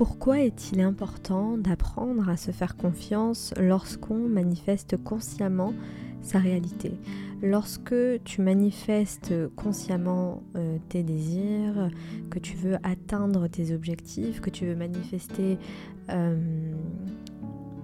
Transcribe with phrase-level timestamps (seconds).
[0.00, 5.74] Pourquoi est-il important d'apprendre à se faire confiance lorsqu'on manifeste consciemment
[6.22, 6.94] sa réalité?
[7.42, 7.94] Lorsque
[8.24, 11.90] tu manifestes consciemment euh, tes désirs,
[12.30, 15.58] que tu veux atteindre tes objectifs, que tu veux manifester
[16.08, 16.72] euh,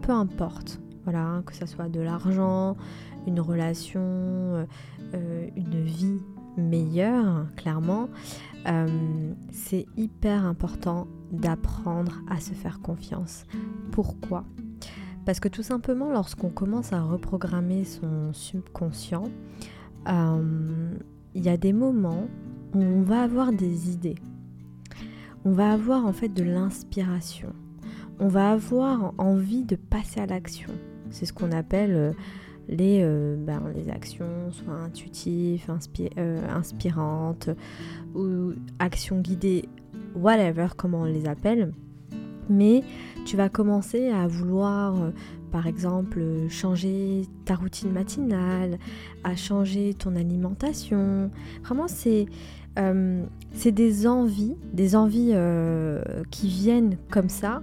[0.00, 2.78] peu importe, voilà, hein, que ce soit de l'argent,
[3.26, 6.22] une relation, euh, une vie
[6.56, 8.08] meilleure, clairement,
[9.52, 13.44] c'est hyper important d'apprendre à se faire confiance.
[13.92, 14.44] Pourquoi?
[15.26, 19.24] Parce que tout simplement, lorsqu'on commence à reprogrammer son subconscient,
[20.08, 20.94] euh,
[21.34, 22.28] il y a des moments
[22.74, 24.14] où on va avoir des idées.
[25.44, 27.52] On va avoir en fait de l'inspiration.
[28.20, 30.70] On va avoir envie de passer à l'action.
[31.10, 32.12] C'est ce qu'on appelle euh,
[32.68, 35.70] les, euh, ben, les actions, soit intuitives,
[36.48, 37.50] inspirantes,
[38.14, 39.68] ou actions guidées
[40.14, 41.72] whatever, comment on les appelle.
[42.48, 42.82] Mais
[43.24, 45.10] tu vas commencer à vouloir, euh,
[45.50, 48.78] par exemple, changer ta routine matinale,
[49.24, 51.30] à changer ton alimentation.
[51.64, 52.26] Vraiment, c'est
[52.78, 53.24] euh,
[53.64, 57.62] des envies, des envies euh, qui viennent comme ça.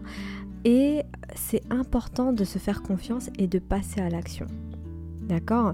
[0.66, 1.04] Et
[1.36, 4.48] c'est important de se faire confiance et de passer à l'action.
[5.28, 5.74] D'accord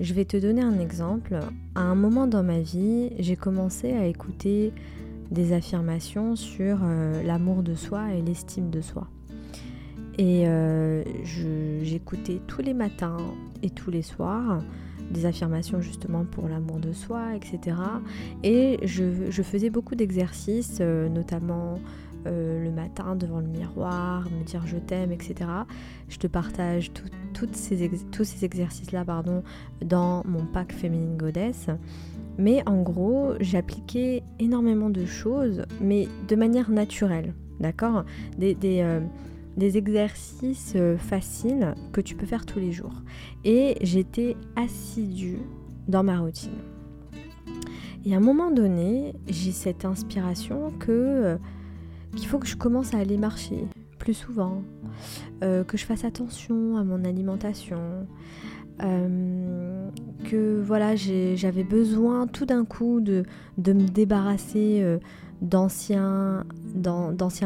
[0.00, 1.38] Je vais te donner un exemple.
[1.74, 4.72] À un moment dans ma vie, j'ai commencé à écouter
[5.30, 9.08] des affirmations sur euh, l'amour de soi et l'estime de soi.
[10.18, 11.02] Et euh,
[11.82, 13.16] j'écoutais tous les matins
[13.62, 14.60] et tous les soirs
[15.10, 17.76] des affirmations justement pour l'amour de soi, etc.
[18.44, 21.80] Et je, faisais beaucoup d'exercices, euh, notamment
[22.24, 25.34] le matin devant le miroir, me dire je t'aime, etc.
[26.08, 26.90] Je te partage
[27.32, 29.42] tous ces exercices-là pardon,
[29.84, 31.68] dans mon pack Féminine Goddess.
[32.38, 38.04] Mais en gros, j'appliquais énormément de choses, mais de manière naturelle, d'accord?
[38.38, 39.00] Des, euh,
[39.58, 43.02] exercices euh, faciles que tu peux faire tous les jours.
[43.44, 45.40] Et j'étais assidue
[45.86, 46.56] dans ma routine.
[48.06, 51.36] Et à un moment donné, j'ai cette inspiration que euh,
[52.16, 53.66] qu'il faut que je commence à aller marcher
[53.98, 54.62] plus souvent,
[55.40, 58.06] que je fasse attention à mon alimentation,
[58.82, 59.88] euh,
[60.24, 63.24] que voilà, j'avais besoin tout d'un coup de,
[63.58, 64.98] me débarrasser euh,
[65.42, 66.44] d'anciens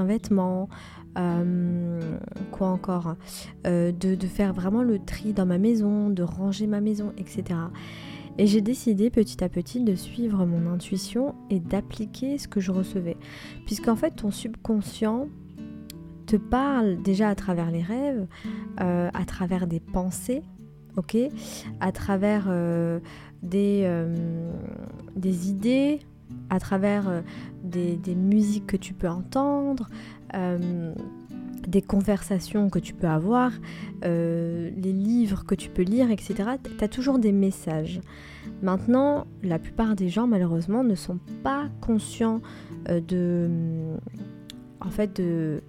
[0.04, 0.69] vêtements,
[1.19, 2.00] euh,
[2.52, 3.16] quoi encore,
[3.64, 7.58] de, faire vraiment le tri dans ma maison, de ranger ma maison, etc.
[8.38, 12.72] Et j'ai décidé petit à petit de suivre mon intuition et d'appliquer ce que je
[12.72, 13.16] recevais.
[13.66, 15.28] Puisqu'en fait, ton subconscient
[16.26, 18.26] te parle déjà à travers les rêves,
[18.78, 20.42] à travers des pensées,
[21.80, 23.00] À travers euh,
[23.42, 24.52] des, euh,
[25.16, 26.00] des, idées,
[26.50, 27.20] à travers euh,
[27.64, 29.88] des, musiques que tu peux entendre,
[31.74, 33.50] des conversations que tu peux avoir,
[34.02, 36.34] les livres que tu peux lire, etc.
[36.78, 38.00] Tu as toujours des messages.
[38.62, 42.40] Maintenant, la plupart des gens, malheureusement, ne sont pas conscients
[42.88, 43.48] de...
[44.80, 45.60] En fait, de,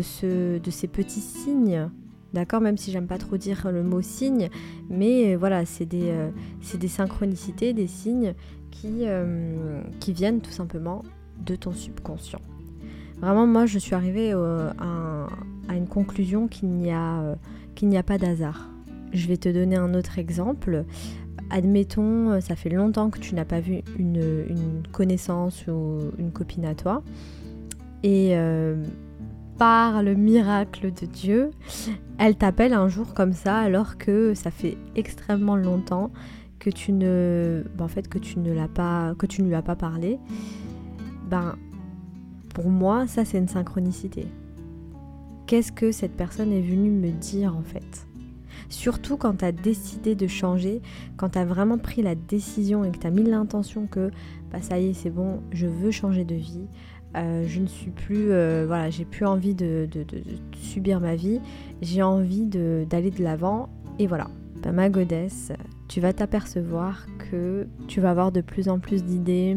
[0.00, 1.88] ce, de ces petits signes
[2.32, 4.48] D'accord Même si j'aime pas trop dire le mot signe,
[4.88, 6.30] mais euh, voilà, c'est des, euh,
[6.78, 8.34] des, synchronicités, des signes
[8.70, 11.02] qui, euh, qui viennent tout simplement
[11.44, 12.40] de ton subconscient.
[13.22, 14.74] Vraiment, moi, je suis arrivée à,
[15.68, 17.36] à, une conclusion qu'il n'y a,
[17.74, 18.68] qu'il n'y a pas d'hasard.
[19.12, 20.84] Je vais te donner un autre exemple.
[21.50, 26.64] Admettons, ça fait longtemps que tu n'as pas vu une, une, connaissance ou une copine
[26.64, 27.02] à toi.
[28.02, 28.34] Et
[29.58, 31.50] par le miracle de Dieu,
[32.18, 36.10] elle t'appelle un jour comme ça alors que ça fait extrêmement longtemps
[36.58, 39.54] que tu ne ben, en fait que tu ne l'as pas que tu ne lui
[39.54, 40.18] as pas parlé.
[41.28, 41.56] Ben
[42.54, 44.26] pour moi, ça c'est une synchronicité.
[45.46, 48.06] Qu'est-ce que cette personne est venue me dire en fait?
[48.68, 50.80] Surtout quand tu as décidé de changer,
[51.16, 54.10] quand tu as vraiment pris la décision et que tu as mis l'intention que
[54.50, 56.66] bah ça y est, c'est bon, je veux changer de vie,
[57.16, 59.88] euh, je ne suis plus, euh, voilà, j'ai plus envie de,
[60.54, 61.40] subir ma vie,
[61.82, 63.68] j'ai envie d'aller de l'avant
[63.98, 64.28] et voilà.
[64.62, 65.52] Bah, ma godesse,
[65.88, 69.56] tu vas t'apercevoir que tu vas avoir de plus en plus d'idées,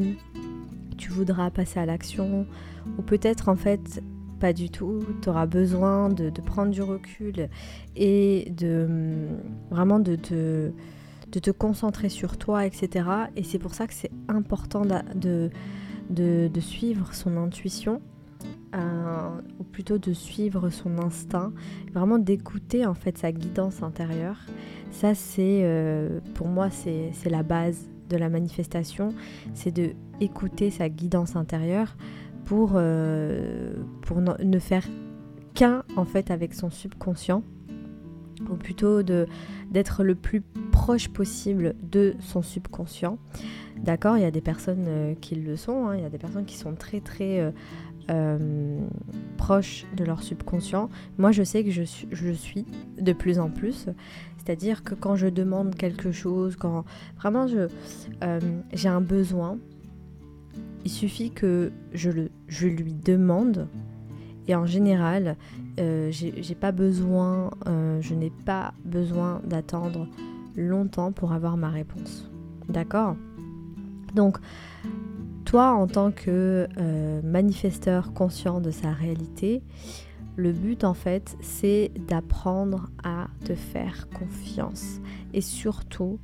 [0.98, 2.46] tu voudras passer à l'action
[2.98, 4.02] ou peut-être en fait
[4.40, 7.50] pas du tout, tu auras besoin de, prendre du recul
[7.96, 8.88] et de
[9.70, 10.72] vraiment de te,
[11.52, 13.08] concentrer sur toi, etc.
[13.36, 15.50] Et c'est pour ça que c'est important de
[16.10, 18.02] de, suivre son intuition,
[18.76, 21.54] euh, ou plutôt de suivre son instinct,
[21.94, 24.38] vraiment d'écouter en fait sa guidance intérieure.
[24.92, 29.13] Ça c'est euh, pour moi c'est la base de la manifestation,
[29.54, 31.96] c'est de écouter sa guidance intérieure
[32.46, 32.80] pour,
[34.02, 34.86] pour ne faire
[35.56, 37.44] qu'un en fait avec son subconscient
[38.50, 40.42] ou plutôt d'être le plus
[40.72, 43.18] proche possible de son subconscient.
[43.78, 45.98] D'accord, il y a des personnes euh, qui le sont, hein.
[45.98, 47.51] il y a des personnes qui sont très très euh,
[48.10, 48.80] euh,
[49.38, 50.90] proches de leur subconscient.
[51.18, 52.66] Moi, je sais que je je suis
[53.00, 53.88] de plus en plus.
[54.38, 56.86] C'est-à-dire que quand je demande quelque chose, quand
[57.18, 57.68] vraiment je,
[58.74, 59.57] j'ai un besoin,
[60.86, 62.12] il suffit que je,
[62.68, 63.68] lui demande
[64.48, 65.36] et en général,
[65.80, 66.25] euh, euh, je
[68.13, 70.08] n'ai pas besoin d'attendre
[70.56, 72.30] longtemps pour avoir ma réponse.
[72.69, 73.16] D'accord?
[74.13, 74.38] Donc,
[75.46, 79.62] toi, en tant que euh, manifesteur conscient de sa réalité,
[80.36, 85.00] le but en fait, c'est d'apprendre à te faire confiance.
[85.34, 86.20] Et surtout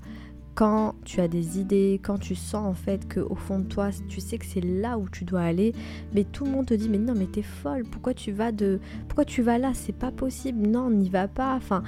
[0.54, 3.90] quand tu as des idées, quand tu sens en fait que au fond de toi,
[4.10, 5.74] tu sais que c'est là où tu dois aller,
[6.14, 8.80] mais tout le monde te dit mais non mais t'es folle, pourquoi tu vas de
[9.08, 11.56] pourquoi tu vas là, c'est pas possible, non, n'y va pas.
[11.56, 11.84] Enfin,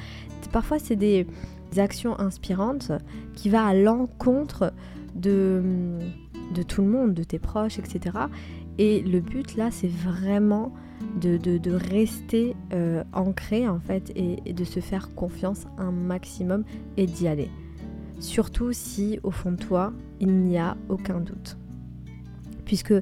[0.51, 1.27] parfois c'est des,
[1.75, 2.91] actions inspirantes
[3.33, 4.73] qui va à l'encontre
[5.15, 5.63] de
[6.53, 8.17] de tout le monde, de tes proches, etc.
[8.77, 10.73] Et le but là, c'est vraiment
[11.19, 16.63] de, de, rester euh, ancré en fait et de se faire confiance un maximum
[16.95, 17.49] et d'y aller
[18.23, 21.57] surtout si au fond de toi, il n'y a aucun doute.
[22.65, 22.93] Puisque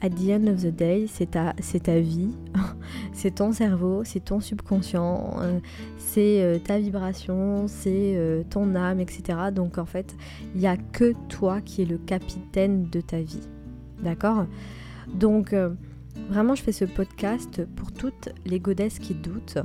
[0.00, 2.30] at the end of the day, c'est ta, ta vie,
[3.12, 5.60] c'est ton cerveau, c'est ton subconscient, euh,
[5.98, 9.38] c'est euh, ta vibration, c'est euh, ton âme, etc.
[9.54, 10.16] Donc en fait,
[10.54, 13.48] il n'y a que toi qui es le capitaine de ta vie.
[14.02, 14.46] D'accord?
[15.14, 15.54] Donc
[16.30, 19.58] vraiment, je fais ce podcast pour toutes les godesses qui doutent.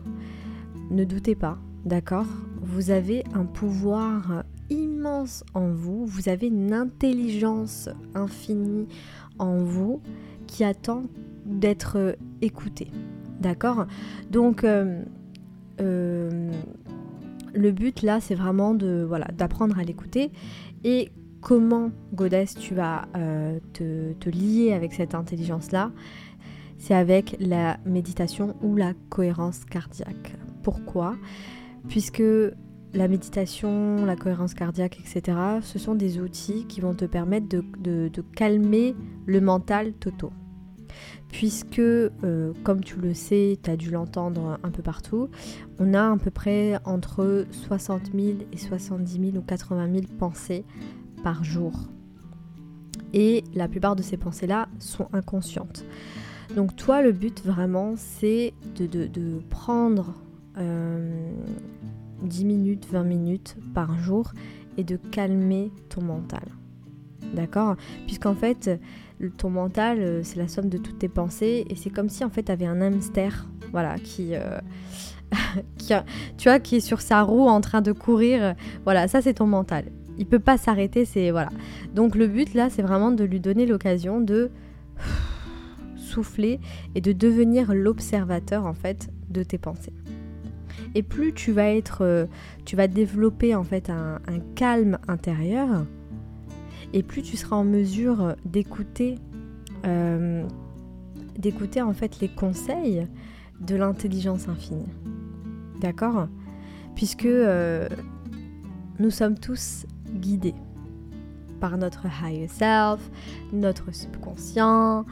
[0.91, 2.25] Ne doutez pas, d'accord?
[2.61, 4.43] Vous avez un pouvoir
[5.05, 8.87] en vous, vous avez une intelligence infinie
[9.37, 10.01] en vous
[10.47, 11.03] qui attend
[11.45, 12.91] d'être écoutée.
[13.39, 13.85] D'accord?
[14.31, 15.03] Donc euh,
[15.79, 16.51] euh,
[17.53, 20.31] le but là c'est vraiment de voilà d'apprendre à l'écouter.
[20.83, 21.11] Et
[21.41, 25.91] comment Godès tu vas euh, te lier avec cette intelligence là
[26.77, 30.35] c'est avec la méditation ou la cohérence cardiaque.
[30.61, 31.15] Pourquoi?
[31.87, 32.23] Puisque
[32.95, 38.11] la méditation, la cohérence cardiaque, etc., ce sont des outils qui vont te permettre de,
[38.35, 38.95] calmer
[39.25, 40.31] le mental toto.
[41.29, 45.29] Puisque, euh, comme tu le sais, tu as dû l'entendre un peu partout,
[45.79, 50.63] on a à peu près entre 60 000 et 70 000 ou 80 000 pensées
[51.23, 51.73] par jour.
[53.13, 55.85] Et la plupart de ces pensées-là sont inconscientes.
[56.55, 60.13] Donc toi, le but vraiment, c'est de, prendre
[60.57, 61.31] euh,
[62.25, 64.31] 10 minutes, 20 minutes par jour
[64.77, 66.43] et de calmer ton mental.
[67.33, 67.75] D'accord?
[68.05, 68.79] Puisqu'en fait,
[69.37, 72.29] ton mental, euh, c'est la somme de toutes tes pensées et c'est comme si en
[72.29, 74.59] fait tu avais un hamster, voilà, qui, euh,
[75.77, 75.93] qui
[76.37, 78.55] tu vois, qui est sur sa roue en train de courir.
[78.83, 79.85] Voilà, ça c'est ton mental.
[80.17, 81.49] Il peut pas s'arrêter, c'est voilà.
[81.93, 84.51] Donc le but là, c'est vraiment de lui donner l'occasion de
[85.97, 86.59] souffler
[86.93, 89.93] et de devenir l'observateur en fait de tes pensées.
[90.95, 92.25] Et plus tu vas être, euh,
[92.63, 94.19] tu vas développer en fait un,
[94.55, 95.85] calme intérieur,
[96.93, 99.15] et plus tu seras en mesure d'écouter,
[99.85, 100.47] euh,
[101.37, 103.05] d'écouter en fait les conseils
[103.59, 104.87] de l'intelligence infinie.
[105.81, 106.29] D'accord?
[106.95, 107.89] Puisque euh,
[108.99, 110.55] nous sommes tous guidés
[111.59, 113.01] par notre higher self,
[113.51, 115.05] notre subconscient,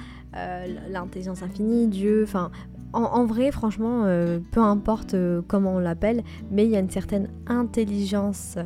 [0.89, 2.51] l'intelligence infinie, Dieu, enfin
[2.93, 6.91] en, vrai, franchement, euh, peu importe euh, comment on l'appelle, mais il y a une
[6.91, 8.57] certaine intelligence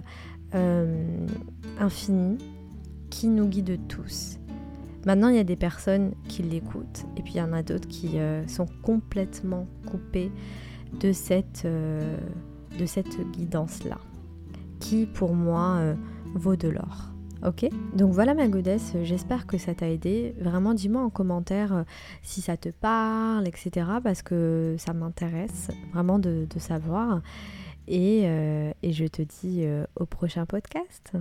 [0.53, 1.25] euh,
[1.79, 2.37] infinie
[3.09, 4.37] qui nous guide tous.
[5.05, 7.87] Maintenant, il y a des personnes qui l'écoutent et puis il y en a d'autres
[7.87, 8.17] qui
[8.47, 10.31] sont complètement coupées
[10.99, 13.99] de cette, de cette guidance-là,
[14.81, 15.79] qui pour moi
[16.35, 17.13] vaut de l'or.
[17.45, 20.33] Ok Donc voilà ma godesse, j'espère que ça t'a aidé.
[20.39, 21.83] Vraiment dis-moi en commentaire euh,
[22.23, 23.85] si ça te parle, etc.
[24.03, 27.21] Parce que ça m'intéresse vraiment de, savoir.
[27.87, 31.13] Et, euh, et, je te dis euh, au prochain podcast.